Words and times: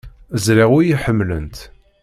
Ẓriɣ 0.45 0.69
ur 0.77 0.83
iyi-ḥemmlent. 0.83 1.57